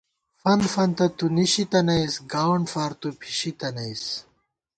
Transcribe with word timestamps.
فنت 0.41 0.63
فنتہ 0.73 1.05
تُو 1.17 1.25
نِشِی 1.35 1.63
تنَئیس 1.71 2.13
گاوَنڈ 2.31 2.65
فار 2.73 2.91
تُو 2.99 3.07
پھِشی 3.19 3.51
تنَئیس 3.59 4.03